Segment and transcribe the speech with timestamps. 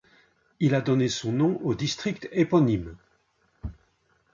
[0.59, 2.95] Il a donné son nom au district éponyme.